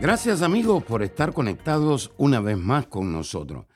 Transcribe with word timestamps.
Gracias 0.00 0.42
amigos 0.42 0.84
por 0.84 1.02
estar 1.02 1.32
conectados 1.32 2.12
una 2.18 2.40
vez 2.40 2.56
más 2.56 2.86
con 2.86 3.12
nosotros. 3.12 3.66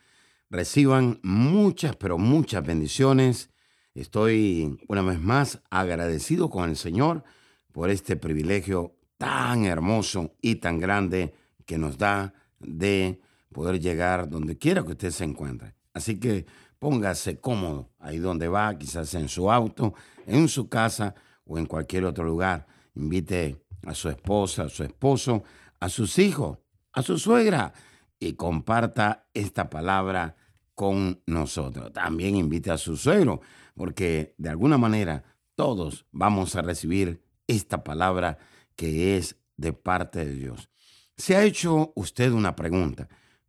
Reciban 0.51 1.19
muchas, 1.25 1.97
pero 1.97 2.17
muchas 2.17 2.65
bendiciones. 2.65 3.51
Estoy 3.93 4.79
una 4.87 5.03
vez 5.03 5.21
más 5.21 5.61
agradecido 5.69 6.49
con 6.49 6.71
el 6.71 6.77
Señor 6.77 7.25
por 7.73 7.91
este 7.91 8.15
privilegio 8.15 8.95
tan 9.19 9.65
hermoso 9.65 10.37
y 10.41 10.57
tan 10.57 10.79
grande 10.79 11.35
que 11.67 11.77
nos 11.77 11.99
da 11.99 12.33
de 12.61 13.21
poder 13.53 13.81
llegar 13.81 14.29
donde 14.29 14.57
quiera 14.57 14.85
que 14.85 14.93
usted 14.93 15.11
se 15.11 15.25
encuentre. 15.25 15.75
Así 15.93 16.21
que 16.21 16.47
póngase 16.79 17.41
cómodo 17.41 17.91
ahí 17.99 18.19
donde 18.19 18.47
va, 18.47 18.79
quizás 18.79 19.13
en 19.15 19.29
su 19.29 19.51
auto, 19.51 19.93
en 20.27 20.47
su 20.47 20.69
casa 20.69 21.17
o 21.45 21.59
en 21.59 21.67
cualquier 21.67 22.05
otro 22.05 22.23
lugar. 22.23 22.65
Invite 22.95 23.57
a 23.85 23.93
su 23.93 24.09
esposa, 24.09 24.65
a 24.65 24.69
su 24.69 24.85
esposo, 24.85 25.43
a 25.83 25.89
sus 25.89 26.21
hijos, 26.21 26.59
a 26.93 27.03
su 27.03 27.19
suegra 27.19 27.73
y 28.21 28.35
comparta 28.35 29.27
esta 29.35 29.69
palabra 29.69 30.37
con 30.77 31.21
nosotros. 31.27 31.93
También 31.93 32.37
invite 32.37 32.71
a 32.71 32.79
su 32.79 32.97
suegro, 32.97 33.41
porque 33.75 34.33
de 34.39 34.49
alguna 34.49 34.79
manera 34.79 35.25
todos 35.57 36.07
vamos 36.13 36.55
a 36.55 36.63
recibir 36.63 37.25
esta 37.49 37.83
palabra 37.83 38.39
que 38.77 39.17
es 39.17 39.41
de 39.57 39.73
parte 39.73 40.25
de 40.25 40.35
Dios. 40.37 40.71
Se 41.17 41.35
ha 41.35 41.43
hecho 41.43 41.93
usted 41.97 42.31
una 42.31 42.55
pregunta, 42.55 43.09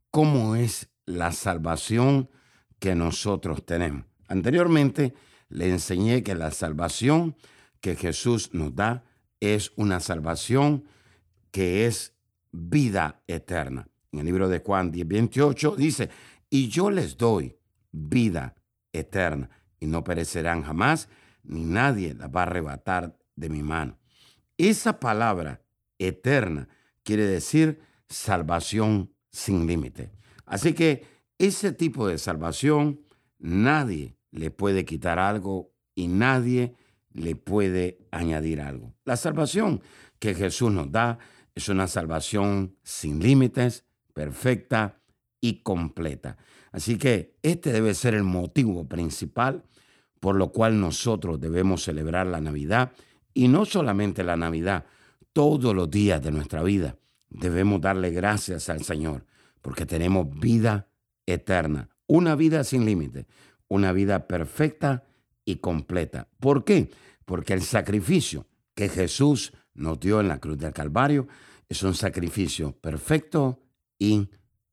¿cómo 0.09 0.55
es 0.55 0.89
la 1.05 1.33
salvación 1.33 2.31
que 2.79 2.95
nosotros 2.95 3.63
tenemos? 3.63 4.05
Anteriormente 4.27 5.13
le 5.49 5.69
enseñé 5.69 6.23
que 6.23 6.33
la 6.33 6.49
salvación 6.49 7.35
que 7.79 7.95
Jesús 7.95 8.55
nos 8.55 8.73
da 8.73 9.03
es 9.39 9.71
una 9.75 9.99
salvación 9.99 10.85
que 11.51 11.85
es 11.85 12.12
vida 12.53 13.21
eterna. 13.27 13.87
En 14.11 14.19
el 14.19 14.25
libro 14.25 14.47
de 14.47 14.59
Juan 14.59 14.91
10, 14.91 15.07
28 15.07 15.75
dice, 15.75 16.09
y 16.49 16.69
yo 16.69 16.89
les 16.89 17.17
doy 17.17 17.57
vida 17.91 18.55
eterna, 18.93 19.49
y 19.79 19.87
no 19.87 20.03
perecerán 20.03 20.61
jamás, 20.61 21.09
ni 21.43 21.65
nadie 21.65 22.13
la 22.13 22.27
va 22.27 22.41
a 22.41 22.43
arrebatar 22.43 23.17
de 23.35 23.49
mi 23.49 23.63
mano. 23.63 23.97
Esa 24.57 24.99
palabra 24.99 25.61
eterna 25.97 26.69
quiere 27.03 27.25
decir 27.25 27.81
salvación 28.07 29.11
sin 29.31 29.65
límite. 29.65 30.11
Así 30.45 30.73
que 30.73 31.05
ese 31.39 31.71
tipo 31.73 32.07
de 32.07 32.19
salvación 32.19 33.01
nadie 33.39 34.15
le 34.31 34.51
puede 34.51 34.85
quitar 34.85 35.19
algo 35.19 35.73
y 35.95 36.07
nadie 36.07 36.75
le 37.11 37.35
puede 37.35 37.97
añadir 38.11 38.61
algo. 38.61 38.93
La 39.05 39.17
salvación 39.17 39.81
que 40.19 40.35
Jesús 40.35 40.71
nos 40.71 40.91
da 40.91 41.19
es 41.55 41.69
una 41.69 41.87
salvación 41.87 42.77
sin 42.83 43.19
límites, 43.19 43.85
perfecta 44.13 45.01
y 45.39 45.61
completa. 45.61 46.37
Así 46.71 46.97
que 46.97 47.37
este 47.43 47.71
debe 47.71 47.93
ser 47.93 48.13
el 48.13 48.23
motivo 48.23 48.87
principal 48.87 49.63
por 50.23 50.37
lo 50.37 50.53
cual 50.53 50.79
nosotros 50.79 51.41
debemos 51.41 51.83
celebrar 51.83 52.27
la 52.27 52.39
Navidad 52.39 52.93
y 53.33 53.49
no 53.49 53.65
solamente 53.65 54.23
la 54.23 54.37
Navidad, 54.37 54.85
todos 55.33 55.75
los 55.75 55.91
días 55.91 56.21
de 56.23 56.31
nuestra 56.31 56.63
vida 56.63 56.95
debemos 57.29 57.81
darle 57.81 58.11
gracias 58.11 58.69
al 58.69 58.85
Señor 58.85 59.25
porque 59.61 59.85
tenemos 59.85 60.29
vida 60.39 60.87
eterna, 61.25 61.89
una 62.07 62.35
vida 62.35 62.63
sin 62.63 62.85
límite, 62.85 63.27
una 63.67 63.91
vida 63.91 64.25
perfecta 64.25 65.03
y 65.43 65.57
completa. 65.57 66.29
¿Por 66.39 66.63
qué? 66.63 66.89
Porque 67.25 67.51
el 67.51 67.61
sacrificio 67.61 68.47
que 68.75 68.87
Jesús 68.87 69.51
nos 69.73 69.99
dio 69.99 70.19
en 70.19 70.27
la 70.27 70.39
cruz 70.39 70.57
del 70.57 70.73
Calvario 70.73 71.27
es 71.69 71.83
un 71.83 71.95
sacrificio 71.95 72.73
perfecto 72.79 73.63
y 73.97 74.29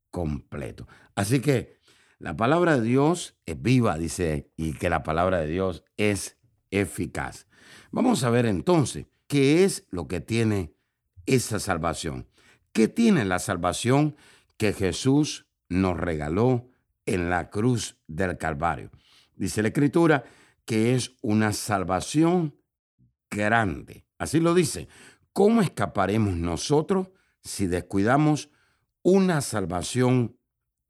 completo. 0.09 0.87
Así 1.15 1.39
que 1.39 1.79
la 2.19 2.35
palabra 2.35 2.77
de 2.77 2.83
Dios 2.83 3.35
es 3.45 3.61
viva, 3.61 3.97
dice, 3.97 4.51
y 4.55 4.73
que 4.73 4.89
la 4.89 5.03
palabra 5.03 5.39
de 5.39 5.47
Dios 5.47 5.83
es 5.97 6.37
eficaz. 6.69 7.47
Vamos 7.91 8.23
a 8.23 8.29
ver 8.29 8.45
entonces 8.45 9.07
qué 9.27 9.63
es 9.63 9.87
lo 9.89 10.07
que 10.07 10.21
tiene 10.21 10.75
esa 11.25 11.59
salvación. 11.59 12.27
¿Qué 12.71 12.87
tiene 12.87 13.25
la 13.25 13.39
salvación 13.39 14.15
que 14.57 14.73
Jesús 14.73 15.47
nos 15.69 15.97
regaló 15.97 16.69
en 17.05 17.29
la 17.29 17.49
cruz 17.49 17.97
del 18.07 18.37
Calvario? 18.37 18.91
Dice 19.35 19.61
la 19.61 19.69
Escritura 19.69 20.23
que 20.65 20.93
es 20.93 21.15
una 21.21 21.53
salvación 21.53 22.55
grande. 23.31 24.05
Así 24.19 24.39
lo 24.39 24.53
dice. 24.53 24.87
¿Cómo 25.33 25.61
escaparemos 25.61 26.35
nosotros 26.35 27.07
si 27.41 27.65
descuidamos 27.65 28.49
una 29.01 29.41
salvación 29.41 30.37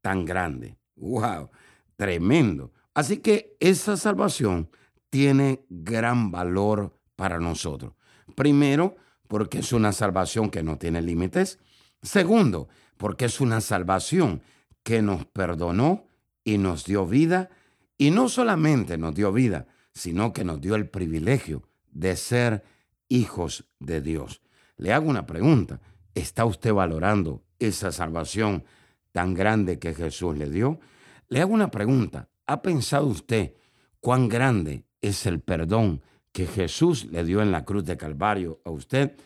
tan 0.02 0.24
grande? 0.24 0.76
¡Wow! 0.96 1.50
Tremendo. 1.96 2.72
Así 2.92 3.18
que 3.18 3.56
esa 3.60 3.96
salvación 3.96 4.68
tiene 5.08 5.64
gran 5.68 6.30
valor 6.30 6.98
para 7.16 7.38
nosotros. 7.38 7.94
Primero, 8.34 8.96
porque 9.28 9.60
es 9.60 9.72
una 9.72 9.92
salvación 9.92 10.50
que 10.50 10.62
no 10.62 10.76
tiene 10.76 11.00
límites. 11.00 11.60
Segundo, 12.02 12.68
porque 12.96 13.26
es 13.26 13.40
una 13.40 13.60
salvación 13.60 14.42
que 14.82 15.00
nos 15.00 15.24
perdonó 15.24 16.06
y 16.44 16.58
nos 16.58 16.84
dio 16.84 17.06
vida. 17.06 17.50
Y 17.96 18.10
no 18.10 18.28
solamente 18.28 18.98
nos 18.98 19.14
dio 19.14 19.32
vida, 19.32 19.68
sino 19.94 20.32
que 20.32 20.44
nos 20.44 20.60
dio 20.60 20.74
el 20.74 20.88
privilegio 20.88 21.62
de 21.92 22.16
ser 22.16 22.64
hijos 23.08 23.64
de 23.78 24.00
Dios. 24.00 24.42
Le 24.76 24.92
hago 24.92 25.08
una 25.08 25.26
pregunta. 25.26 25.80
¿Está 26.14 26.44
usted 26.44 26.72
valorando 26.72 27.44
esa 27.58 27.92
salvación 27.92 28.64
tan 29.12 29.34
grande 29.34 29.78
que 29.78 29.94
Jesús 29.94 30.36
le 30.36 30.50
dio? 30.50 30.80
Le 31.28 31.40
hago 31.40 31.52
una 31.52 31.70
pregunta. 31.70 32.28
¿Ha 32.46 32.60
pensado 32.60 33.06
usted 33.06 33.54
cuán 34.00 34.28
grande 34.28 34.84
es 35.00 35.26
el 35.26 35.40
perdón 35.40 36.02
que 36.32 36.46
Jesús 36.46 37.04
le 37.04 37.24
dio 37.24 37.42
en 37.42 37.52
la 37.52 37.64
cruz 37.64 37.84
de 37.84 37.96
Calvario 37.96 38.60
a 38.64 38.70
usted 38.70 39.16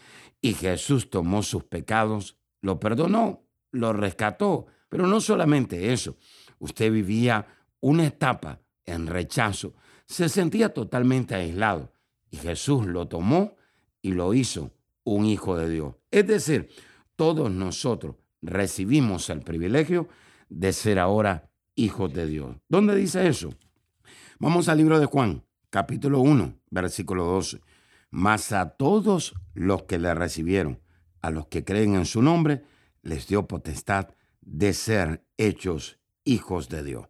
y 0.41 0.55
Jesús 0.55 1.09
tomó 1.09 1.43
sus 1.43 1.65
pecados, 1.65 2.37
lo 2.61 2.79
perdonó, 2.79 3.45
lo 3.71 3.93
rescató. 3.93 4.67
Pero 4.89 5.07
no 5.07 5.21
solamente 5.21 5.93
eso, 5.93 6.17
usted 6.59 6.93
vivía 6.93 7.47
una 7.81 8.07
etapa 8.07 8.61
en 8.85 9.07
rechazo, 9.07 9.75
se 10.07 10.29
sentía 10.29 10.73
totalmente 10.73 11.35
aislado 11.35 11.93
y 12.31 12.37
Jesús 12.39 12.87
lo 12.87 13.09
tomó 13.09 13.57
y 14.03 14.13
lo 14.13 14.35
hizo 14.35 14.73
un 15.05 15.27
hijo 15.27 15.57
de 15.57 15.69
Dios. 15.69 15.95
Es 16.11 16.27
decir, 16.27 16.69
todos 17.17 17.51
nosotros 17.51 18.17
recibimos 18.43 19.31
el 19.31 19.41
privilegio 19.41 20.09
de 20.49 20.73
ser 20.73 20.99
ahora 20.99 21.51
hijos 21.75 22.13
de 22.13 22.27
Dios. 22.27 22.57
¿Dónde 22.69 22.95
dice 22.95 23.27
eso? 23.27 23.55
Vamos 24.39 24.69
al 24.69 24.79
libro 24.79 24.99
de 24.99 25.07
Juan, 25.07 25.45
capítulo 25.71 26.21
1, 26.21 26.61
versículo 26.71 27.25
12. 27.25 27.61
Mas 28.11 28.53
a 28.53 28.71
todos 28.71 29.35
los 29.55 29.85
que 29.85 29.99
le 29.99 30.15
recibieron, 30.15 30.81
a 31.21 31.31
los 31.31 31.47
que 31.47 31.65
creen 31.65 31.95
en 31.95 32.07
su 32.07 32.23
nombre, 32.23 32.65
les 33.03 33.27
dio 33.27 33.47
potestad 33.47 34.09
de 34.41 34.73
ser 34.73 35.25
hechos 35.37 35.99
hijos 36.25 36.69
de 36.69 36.83
Dios. 36.83 37.09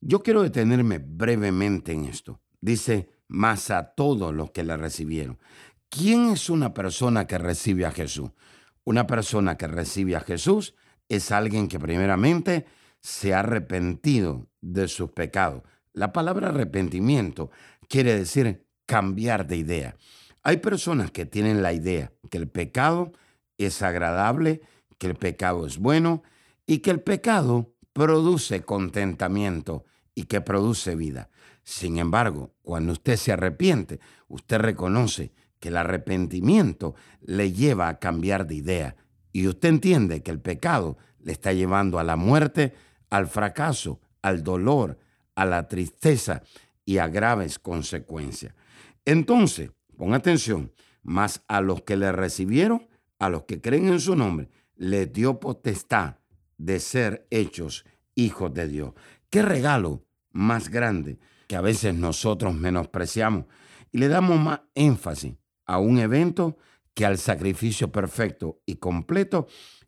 Yo 0.00 0.22
quiero 0.22 0.42
detenerme 0.42 0.98
brevemente 0.98 1.92
en 1.92 2.04
esto. 2.04 2.40
Dice, 2.60 3.10
mas 3.28 3.70
a 3.70 3.94
todos 3.94 4.34
los 4.34 4.50
que 4.50 4.64
le 4.64 4.76
recibieron. 4.76 5.38
¿Quién 5.88 6.30
es 6.30 6.50
una 6.50 6.74
persona 6.74 7.26
que 7.26 7.38
recibe 7.38 7.86
a 7.86 7.92
Jesús? 7.92 8.30
Una 8.84 9.06
persona 9.06 9.56
que 9.56 9.66
recibe 9.66 10.16
a 10.16 10.20
Jesús 10.20 10.74
es 11.08 11.32
alguien 11.32 11.68
que 11.68 11.78
primeramente 11.78 12.66
se 13.00 13.34
ha 13.34 13.40
arrepentido 13.40 14.48
de 14.60 14.88
sus 14.88 15.10
pecados. 15.12 15.62
La 15.92 16.12
palabra 16.12 16.48
arrepentimiento 16.48 17.50
quiere 17.88 18.16
decir 18.16 18.66
cambiar 18.84 19.46
de 19.46 19.56
idea. 19.56 19.96
Hay 20.42 20.58
personas 20.58 21.10
que 21.10 21.26
tienen 21.26 21.62
la 21.62 21.72
idea 21.72 22.12
que 22.30 22.38
el 22.38 22.48
pecado 22.48 23.12
es 23.58 23.82
agradable, 23.82 24.60
que 24.98 25.06
el 25.08 25.16
pecado 25.16 25.66
es 25.66 25.78
bueno 25.78 26.22
y 26.66 26.78
que 26.78 26.90
el 26.90 27.00
pecado 27.00 27.74
produce 27.92 28.62
contentamiento 28.62 29.84
y 30.14 30.24
que 30.24 30.40
produce 30.40 30.94
vida. 30.94 31.30
Sin 31.66 31.98
embargo, 31.98 32.54
cuando 32.62 32.92
usted 32.92 33.16
se 33.16 33.32
arrepiente, 33.32 33.98
usted 34.28 34.58
reconoce 34.58 35.32
que 35.58 35.68
el 35.68 35.76
arrepentimiento 35.76 36.94
le 37.20 37.50
lleva 37.50 37.88
a 37.88 37.98
cambiar 37.98 38.46
de 38.46 38.54
idea 38.54 38.96
y 39.32 39.48
usted 39.48 39.70
entiende 39.70 40.22
que 40.22 40.30
el 40.30 40.40
pecado 40.40 40.96
le 41.18 41.32
está 41.32 41.52
llevando 41.52 41.98
a 41.98 42.04
la 42.04 42.14
muerte, 42.14 42.72
al 43.10 43.26
fracaso, 43.26 44.00
al 44.22 44.44
dolor, 44.44 45.00
a 45.34 45.44
la 45.44 45.66
tristeza 45.66 46.44
y 46.84 46.98
a 46.98 47.08
graves 47.08 47.58
consecuencias. 47.58 48.54
Entonces, 49.04 49.72
pon 49.96 50.14
atención, 50.14 50.72
más 51.02 51.42
a 51.48 51.60
los 51.60 51.82
que 51.82 51.96
le 51.96 52.12
recibieron, 52.12 52.86
a 53.18 53.28
los 53.28 53.42
que 53.42 53.60
creen 53.60 53.88
en 53.88 53.98
su 53.98 54.14
nombre, 54.14 54.50
le 54.76 55.06
dio 55.06 55.40
potestad 55.40 56.18
de 56.58 56.78
ser 56.78 57.26
hechos 57.30 57.84
hijos 58.14 58.54
de 58.54 58.68
Dios. 58.68 58.92
Qué 59.30 59.42
regalo 59.42 60.06
más 60.30 60.68
grande 60.68 61.18
que 61.46 61.56
a 61.56 61.60
veces 61.60 61.94
nosotros 61.94 62.54
menospreciamos 62.54 63.46
y 63.92 63.98
le 63.98 64.08
damos 64.08 64.38
más 64.40 64.60
énfasis 64.74 65.34
a 65.64 65.78
un 65.78 65.98
evento 65.98 66.56
que 66.94 67.04
al 67.04 67.18
sacrificio 67.18 67.92
perfecto 67.92 68.60
y 68.66 68.76
completo 68.76 69.46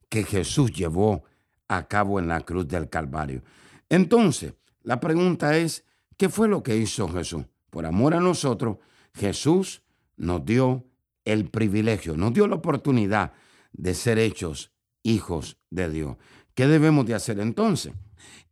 que 0.09 0.25
Jesús 0.25 0.73
llevó 0.73 1.25
a 1.69 1.89
cabo 1.89 2.19
en 2.19 2.29
la 2.29 2.41
cruz 2.41 2.69
del 2.69 2.89
Calvario. 2.89 3.43
Entonces, 3.89 4.55
la 4.83 5.01
pregunta 5.01 5.57
es, 5.57 5.85
¿qué 6.17 6.29
fue 6.29 6.49
lo 6.49 6.63
que 6.63 6.77
hizo 6.77 7.09
Jesús? 7.09 7.45
Por 7.71 7.87
amor 7.87 8.15
a 8.15 8.21
nosotros, 8.21 8.79
Jesús 9.15 9.83
nos 10.17 10.45
dio 10.45 10.87
el 11.25 11.49
privilegio, 11.51 12.17
nos 12.17 12.33
dio 12.33 12.47
la 12.47 12.57
oportunidad 12.57 13.33
de 13.73 13.95
ser 13.95 14.19
hechos 14.19 14.73
hijos 15.03 15.59
de 15.71 15.91
Dios. 15.91 16.17
¿Qué 16.55 16.67
debemos 16.67 17.07
de 17.07 17.15
hacer 17.15 17.39
entonces? 17.41 17.93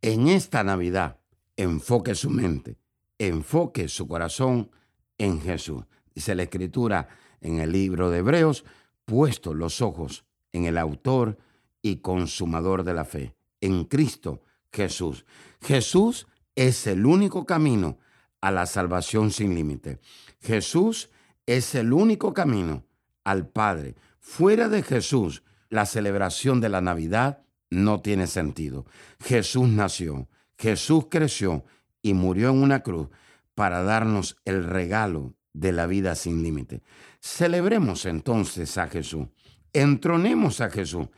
En 0.01 0.27
esta 0.27 0.63
Navidad, 0.63 1.19
enfoque 1.55 2.15
su 2.15 2.29
mente, 2.29 2.77
enfoque 3.19 3.87
su 3.87 4.07
corazón 4.07 4.71
en 5.17 5.41
Jesús. 5.41 5.83
Dice 6.13 6.35
la 6.35 6.43
Escritura 6.43 7.07
en 7.41 7.59
el 7.59 7.71
libro 7.71 8.09
de 8.09 8.19
Hebreos, 8.19 8.65
puesto 9.05 9.53
los 9.53 9.81
ojos 9.81 10.25
en 10.51 10.65
el 10.65 10.77
autor 10.77 11.37
y 11.81 11.97
consumador 11.97 12.83
de 12.83 12.93
la 12.93 13.05
fe, 13.05 13.35
en 13.61 13.85
Cristo 13.85 14.41
Jesús. 14.71 15.25
Jesús 15.61 16.27
es 16.55 16.87
el 16.87 17.05
único 17.05 17.45
camino 17.45 17.97
a 18.41 18.51
la 18.51 18.65
salvación 18.65 19.31
sin 19.31 19.55
límite. 19.55 19.99
Jesús 20.41 21.09
es 21.45 21.75
el 21.75 21.93
único 21.93 22.33
camino 22.33 22.83
al 23.23 23.47
Padre. 23.47 23.95
Fuera 24.19 24.69
de 24.69 24.83
Jesús, 24.83 25.43
la 25.69 25.85
celebración 25.85 26.61
de 26.61 26.69
la 26.69 26.81
Navidad 26.81 27.43
no 27.69 28.01
tiene 28.01 28.27
sentido. 28.27 28.85
Jesús 29.19 29.67
nació, 29.67 30.27
Jesús 30.57 31.07
creció 31.09 31.63
y 32.07 32.13
murió 32.13 32.51
en 32.51 32.61
una 32.61 32.83
cruz 32.83 33.09
para 33.53 33.83
darnos 33.83 34.37
el 34.45 34.63
regalo 34.63 35.35
de 35.53 35.73
la 35.73 35.87
vida 35.87 36.15
sin 36.15 36.41
límite. 36.41 36.83
Celebremos 37.19 38.05
entonces 38.05 38.77
a 38.77 38.87
Jesús, 38.87 39.27
entronemos 39.73 40.61
a 40.61 40.69
Jesús 40.69 41.09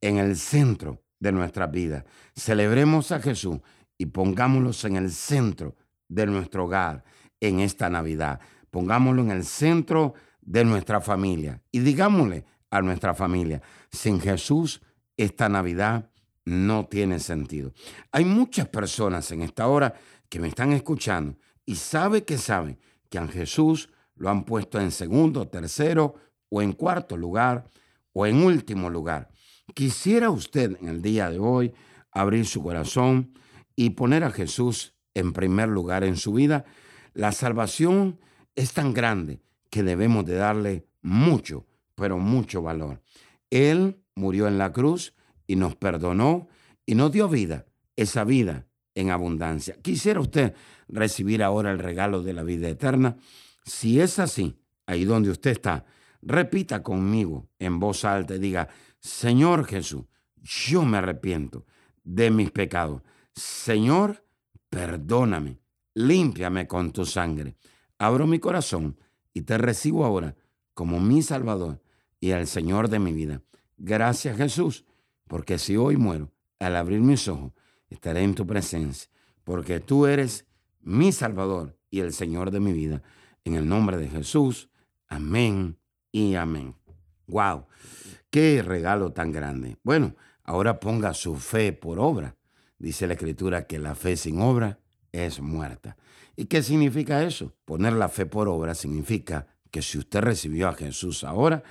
en 0.00 0.16
el 0.16 0.36
centro 0.36 1.02
de 1.20 1.32
nuestra 1.32 1.66
vida. 1.66 2.06
Celebremos 2.34 3.12
a 3.12 3.20
Jesús 3.20 3.58
y 3.98 4.06
pongámoslos 4.06 4.84
en 4.84 4.96
el 4.96 5.10
centro 5.10 5.76
de 6.08 6.24
nuestro 6.26 6.64
hogar 6.64 7.04
en 7.40 7.60
esta 7.60 7.90
Navidad. 7.90 8.40
Pongámoslo 8.70 9.20
en 9.20 9.32
el 9.32 9.44
centro 9.44 10.14
de 10.40 10.64
nuestra 10.64 11.02
familia 11.02 11.62
y 11.70 11.80
digámosle 11.80 12.46
a 12.70 12.80
nuestra 12.80 13.12
familia, 13.12 13.60
sin 13.90 14.18
Jesús 14.18 14.80
esta 15.16 15.50
Navidad 15.50 16.10
no 16.48 16.86
tiene 16.86 17.20
sentido. 17.20 17.72
Hay 18.10 18.24
muchas 18.24 18.68
personas 18.68 19.30
en 19.32 19.42
esta 19.42 19.66
hora 19.68 19.94
que 20.28 20.40
me 20.40 20.48
están 20.48 20.72
escuchando 20.72 21.38
y 21.64 21.76
sabe 21.76 22.24
que 22.24 22.38
saben 22.38 22.78
que 23.08 23.18
a 23.18 23.26
Jesús 23.26 23.90
lo 24.16 24.30
han 24.30 24.44
puesto 24.44 24.80
en 24.80 24.90
segundo, 24.90 25.48
tercero 25.48 26.14
o 26.48 26.62
en 26.62 26.72
cuarto 26.72 27.16
lugar 27.16 27.70
o 28.12 28.26
en 28.26 28.42
último 28.42 28.90
lugar. 28.90 29.30
Quisiera 29.74 30.30
usted 30.30 30.76
en 30.80 30.88
el 30.88 31.02
día 31.02 31.30
de 31.30 31.38
hoy 31.38 31.72
abrir 32.10 32.46
su 32.46 32.62
corazón 32.62 33.32
y 33.76 33.90
poner 33.90 34.24
a 34.24 34.30
Jesús 34.30 34.94
en 35.14 35.32
primer 35.32 35.68
lugar 35.68 36.04
en 36.04 36.16
su 36.16 36.32
vida. 36.32 36.64
La 37.12 37.32
salvación 37.32 38.18
es 38.56 38.72
tan 38.72 38.92
grande 38.92 39.40
que 39.70 39.82
debemos 39.82 40.24
de 40.24 40.36
darle 40.36 40.86
mucho, 41.02 41.66
pero 41.94 42.18
mucho 42.18 42.62
valor. 42.62 43.02
Él 43.50 44.02
murió 44.14 44.48
en 44.48 44.58
la 44.58 44.72
cruz 44.72 45.14
y 45.46 45.56
nos 45.56 45.76
perdonó 45.76 46.48
y 46.86 46.94
nos 46.94 47.12
dio 47.12 47.28
vida, 47.28 47.66
esa 47.96 48.24
vida 48.24 48.67
en 48.94 49.10
abundancia. 49.10 49.76
Quisiera 49.80 50.20
usted 50.20 50.54
recibir 50.88 51.42
ahora 51.42 51.70
el 51.70 51.78
regalo 51.78 52.22
de 52.22 52.32
la 52.32 52.42
vida 52.42 52.68
eterna. 52.68 53.16
Si 53.64 54.00
es 54.00 54.18
así, 54.18 54.58
ahí 54.86 55.04
donde 55.04 55.30
usted 55.30 55.52
está, 55.52 55.84
repita 56.22 56.82
conmigo 56.82 57.48
en 57.58 57.78
voz 57.78 58.04
alta 58.04 58.34
y 58.34 58.38
diga, 58.38 58.68
Señor 58.98 59.66
Jesús, 59.66 60.04
yo 60.42 60.84
me 60.84 60.98
arrepiento 60.98 61.66
de 62.02 62.30
mis 62.30 62.50
pecados. 62.50 63.02
Señor, 63.34 64.24
perdóname, 64.70 65.60
límpiame 65.94 66.66
con 66.66 66.92
tu 66.92 67.04
sangre. 67.04 67.56
Abro 67.98 68.26
mi 68.26 68.38
corazón 68.38 68.98
y 69.32 69.42
te 69.42 69.58
recibo 69.58 70.04
ahora 70.04 70.34
como 70.74 71.00
mi 71.00 71.22
Salvador 71.22 71.80
y 72.20 72.30
el 72.30 72.46
Señor 72.46 72.88
de 72.88 72.98
mi 72.98 73.12
vida. 73.12 73.42
Gracias 73.76 74.36
Jesús, 74.36 74.84
porque 75.28 75.58
si 75.58 75.76
hoy 75.76 75.96
muero, 75.96 76.32
al 76.58 76.76
abrir 76.76 77.00
mis 77.00 77.28
ojos, 77.28 77.52
estaré 77.88 78.22
en 78.22 78.34
tu 78.34 78.46
presencia, 78.46 79.10
porque 79.44 79.80
tú 79.80 80.06
eres 80.06 80.46
mi 80.80 81.12
Salvador 81.12 81.76
y 81.90 82.00
el 82.00 82.12
Señor 82.12 82.50
de 82.50 82.60
mi 82.60 82.72
vida. 82.72 83.02
En 83.44 83.54
el 83.54 83.68
nombre 83.68 83.96
de 83.96 84.08
Jesús, 84.08 84.68
amén 85.06 85.78
y 86.12 86.34
amén. 86.34 86.74
¡Wow! 87.26 87.66
¡Qué 88.30 88.62
regalo 88.62 89.12
tan 89.12 89.32
grande! 89.32 89.76
Bueno, 89.82 90.14
ahora 90.44 90.80
ponga 90.80 91.14
su 91.14 91.36
fe 91.36 91.72
por 91.72 91.98
obra. 91.98 92.36
Dice 92.78 93.06
la 93.06 93.14
Escritura 93.14 93.66
que 93.66 93.78
la 93.78 93.94
fe 93.94 94.16
sin 94.16 94.40
obra 94.40 94.80
es 95.12 95.40
muerta. 95.40 95.96
¿Y 96.36 96.44
qué 96.44 96.62
significa 96.62 97.24
eso? 97.24 97.54
Poner 97.64 97.94
la 97.94 98.08
fe 98.08 98.26
por 98.26 98.48
obra 98.48 98.74
significa 98.74 99.48
que 99.70 99.82
si 99.82 99.98
usted 99.98 100.20
recibió 100.20 100.68
a 100.68 100.74
Jesús 100.74 101.24
ahora, 101.24 101.62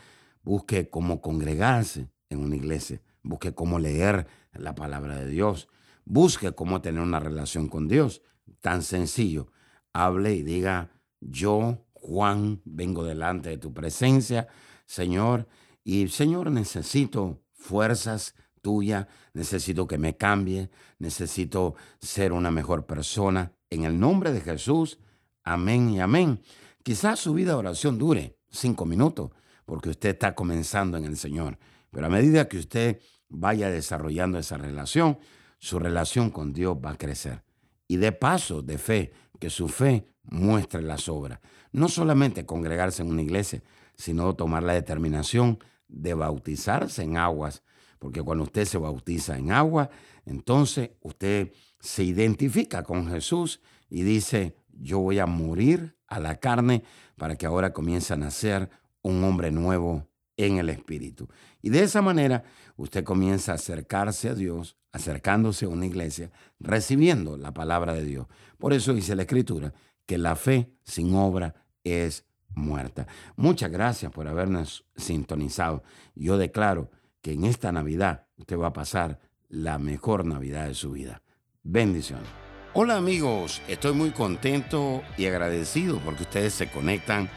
busque 0.43 0.89
cómo 0.89 1.21
congregarse 1.21 2.09
en 2.29 2.39
una 2.39 2.55
iglesia, 2.55 3.01
busque 3.23 3.53
cómo 3.53 3.79
leer 3.79 4.27
la 4.53 4.75
palabra 4.75 5.17
de 5.17 5.27
Dios, 5.27 5.69
busque 6.07 6.53
cómo 6.53 6.81
tener 6.81 7.01
una 7.01 7.19
relación 7.19 7.67
con 7.67 7.87
Dios. 7.87 8.21
Tan 8.61 8.81
sencillo. 8.81 9.51
Hable 9.93 10.33
y 10.33 10.43
diga, 10.43 10.91
yo, 11.19 11.85
Juan, 11.93 12.61
vengo 12.65 13.03
delante 13.03 13.49
de 13.49 13.57
tu 13.57 13.73
presencia, 13.73 14.47
Señor, 14.85 15.47
y 15.83 16.07
Señor, 16.07 16.51
necesito 16.51 17.41
fuerzas 17.53 18.35
tuyas, 18.61 19.07
necesito 19.33 19.87
que 19.87 19.97
me 19.97 20.17
cambie, 20.17 20.69
necesito 20.99 21.75
ser 21.99 22.33
una 22.33 22.51
mejor 22.51 22.85
persona. 22.85 23.53
En 23.69 23.83
el 23.83 23.99
nombre 23.99 24.31
de 24.31 24.41
Jesús, 24.41 24.99
amén 25.43 25.89
y 25.89 25.99
amén. 25.99 26.41
Quizás 26.83 27.19
su 27.19 27.33
vida 27.33 27.51
de 27.51 27.57
oración 27.57 27.97
dure 27.97 28.37
cinco 28.49 28.85
minutos, 28.85 29.31
porque 29.65 29.89
usted 29.89 30.09
está 30.09 30.35
comenzando 30.35 30.97
en 30.97 31.05
el 31.05 31.17
Señor. 31.17 31.57
Pero 31.91 32.05
a 32.05 32.09
medida 32.09 32.47
que 32.47 32.57
usted 32.57 33.01
vaya 33.29 33.69
desarrollando 33.69 34.37
esa 34.37 34.57
relación, 34.57 35.17
su 35.59 35.79
relación 35.79 36.29
con 36.29 36.53
Dios 36.53 36.77
va 36.83 36.91
a 36.91 36.97
crecer. 36.97 37.43
Y 37.87 37.97
de 37.97 38.11
paso 38.11 38.61
de 38.61 38.77
fe, 38.77 39.11
que 39.39 39.49
su 39.49 39.67
fe 39.67 40.07
muestre 40.23 40.81
las 40.81 41.07
obras. 41.09 41.39
No 41.71 41.87
solamente 41.87 42.45
congregarse 42.45 43.01
en 43.01 43.09
una 43.09 43.21
iglesia, 43.21 43.63
sino 43.95 44.35
tomar 44.35 44.63
la 44.63 44.73
determinación 44.73 45.59
de 45.87 46.13
bautizarse 46.13 47.03
en 47.03 47.17
aguas, 47.17 47.63
porque 47.99 48.21
cuando 48.21 48.43
usted 48.43 48.65
se 48.65 48.77
bautiza 48.77 49.37
en 49.37 49.51
agua, 49.51 49.89
entonces 50.25 50.91
usted 51.01 51.51
se 51.79 52.03
identifica 52.03 52.83
con 52.83 53.09
Jesús 53.09 53.61
y 53.89 54.03
dice, 54.03 54.55
yo 54.71 54.99
voy 54.99 55.19
a 55.19 55.25
morir 55.25 55.97
a 56.07 56.19
la 56.19 56.35
carne 56.39 56.83
para 57.17 57.35
que 57.35 57.45
ahora 57.45 57.73
comience 57.73 58.13
a 58.13 58.17
nacer 58.17 58.69
un 59.01 59.23
hombre 59.23 59.51
nuevo 59.51 60.07
en 60.37 60.57
el 60.57 60.69
Espíritu. 60.69 61.27
Y 61.61 61.69
de 61.69 61.83
esa 61.83 62.01
manera 62.01 62.43
usted 62.77 63.03
comienza 63.03 63.51
a 63.51 63.55
acercarse 63.55 64.29
a 64.29 64.35
Dios, 64.35 64.77
acercándose 64.91 65.65
a 65.65 65.69
una 65.69 65.87
iglesia, 65.87 66.31
recibiendo 66.59 67.37
la 67.37 67.53
palabra 67.53 67.93
de 67.93 68.03
Dios. 68.03 68.27
Por 68.57 68.73
eso 68.73 68.93
dice 68.93 69.15
la 69.15 69.23
Escritura 69.23 69.73
que 70.05 70.17
la 70.17 70.35
fe 70.35 70.71
sin 70.83 71.13
obra 71.15 71.55
es 71.83 72.25
muerta. 72.49 73.07
Muchas 73.35 73.71
gracias 73.71 74.11
por 74.11 74.27
habernos 74.27 74.85
sintonizado. 74.95 75.83
Yo 76.15 76.37
declaro 76.37 76.91
que 77.21 77.33
en 77.33 77.43
esta 77.43 77.71
Navidad 77.71 78.27
usted 78.37 78.57
va 78.57 78.67
a 78.67 78.73
pasar 78.73 79.19
la 79.49 79.79
mejor 79.79 80.25
Navidad 80.25 80.67
de 80.67 80.73
su 80.73 80.91
vida. 80.91 81.21
Bendiciones. 81.63 82.27
Hola 82.73 82.97
amigos, 82.97 83.61
estoy 83.67 83.93
muy 83.93 84.11
contento 84.11 85.01
y 85.17 85.25
agradecido 85.25 85.99
porque 85.99 86.23
ustedes 86.23 86.53
se 86.53 86.69
conectan 86.69 87.29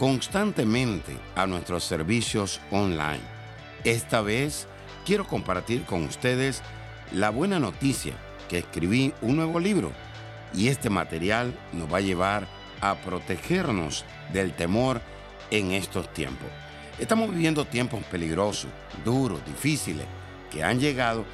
constantemente 0.00 1.14
a 1.36 1.46
nuestros 1.46 1.84
servicios 1.84 2.58
online. 2.70 3.20
Esta 3.84 4.22
vez 4.22 4.66
quiero 5.04 5.26
compartir 5.26 5.84
con 5.84 6.04
ustedes 6.04 6.62
la 7.12 7.28
buena 7.28 7.60
noticia 7.60 8.14
que 8.48 8.56
escribí 8.56 9.12
un 9.20 9.36
nuevo 9.36 9.60
libro 9.60 9.92
y 10.54 10.68
este 10.68 10.88
material 10.88 11.54
nos 11.74 11.92
va 11.92 11.98
a 11.98 12.00
llevar 12.00 12.48
a 12.80 12.94
protegernos 12.94 14.06
del 14.32 14.54
temor 14.54 15.02
en 15.50 15.72
estos 15.72 16.10
tiempos. 16.14 16.48
Estamos 16.98 17.30
viviendo 17.30 17.66
tiempos 17.66 18.02
peligrosos, 18.04 18.70
duros, 19.04 19.44
difíciles, 19.44 20.06
que 20.50 20.64
han 20.64 20.80
llegado 20.80 21.26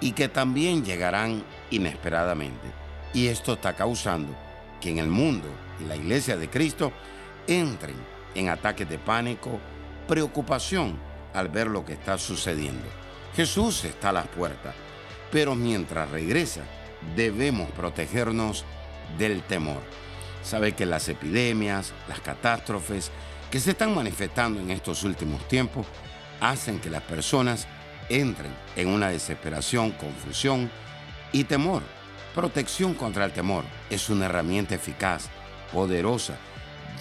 y 0.00 0.12
que 0.12 0.30
también 0.30 0.82
llegarán 0.82 1.44
inesperadamente. 1.70 2.68
Y 3.12 3.26
esto 3.26 3.52
está 3.52 3.74
causando 3.74 4.34
que 4.80 4.88
en 4.88 4.98
el 4.98 5.08
mundo 5.08 5.48
y 5.78 5.84
la 5.84 5.96
iglesia 5.96 6.38
de 6.38 6.48
Cristo 6.48 6.90
entren 7.46 8.13
en 8.34 8.48
ataques 8.48 8.88
de 8.88 8.98
pánico, 8.98 9.60
preocupación 10.06 10.98
al 11.32 11.48
ver 11.48 11.68
lo 11.68 11.84
que 11.84 11.94
está 11.94 12.18
sucediendo. 12.18 12.86
Jesús 13.34 13.84
está 13.84 14.10
a 14.10 14.12
las 14.12 14.28
puertas, 14.28 14.74
pero 15.30 15.54
mientras 15.54 16.10
regresa 16.10 16.62
debemos 17.16 17.70
protegernos 17.72 18.64
del 19.18 19.42
temor. 19.42 19.82
Sabe 20.42 20.72
que 20.72 20.86
las 20.86 21.08
epidemias, 21.08 21.92
las 22.08 22.20
catástrofes 22.20 23.10
que 23.50 23.60
se 23.60 23.72
están 23.72 23.94
manifestando 23.94 24.60
en 24.60 24.70
estos 24.70 25.04
últimos 25.04 25.46
tiempos 25.48 25.86
hacen 26.40 26.78
que 26.80 26.90
las 26.90 27.02
personas 27.02 27.66
entren 28.08 28.52
en 28.76 28.88
una 28.88 29.08
desesperación, 29.08 29.92
confusión 29.92 30.70
y 31.32 31.44
temor. 31.44 31.82
Protección 32.34 32.94
contra 32.94 33.24
el 33.24 33.32
temor 33.32 33.64
es 33.90 34.10
una 34.10 34.26
herramienta 34.26 34.74
eficaz, 34.74 35.28
poderosa, 35.72 36.36